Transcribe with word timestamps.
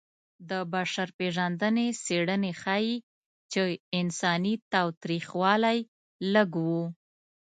د 0.49 0.51
بشر 0.73 1.07
پېژندنې 1.17 1.87
څېړنې 2.03 2.51
ښيي 2.61 2.95
چې 3.51 3.61
انساني 3.99 4.53
تاوتریخوالی 4.73 5.79
لږ 6.33 6.51
و. 6.67 6.67